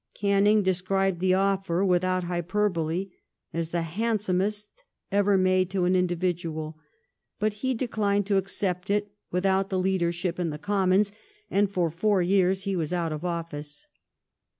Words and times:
Canning 0.15 0.63
described 0.63 1.19
the 1.19 1.35
offer, 1.35 1.85
without 1.85 2.23
hyperbole, 2.23 3.11
as" 3.53 3.69
the 3.69 3.83
handsomest 3.83 4.81
ever 5.11 5.37
made 5.37 5.69
to 5.69 5.85
an 5.85 5.95
individual," 5.95 6.79
but 7.37 7.53
he 7.61 7.75
declined 7.75 8.25
to 8.25 8.37
accept 8.37 8.89
it 8.89 9.11
without 9.29 9.69
the 9.69 9.77
leadership 9.77 10.39
in 10.39 10.49
the 10.49 10.57
Commons, 10.57 11.11
and 11.51 11.69
for 11.69 11.91
four 11.91 12.19
years 12.19 12.63
he 12.63 12.75
was 12.75 12.91
out 12.91 13.11
of 13.13 13.23
office. 13.23 13.85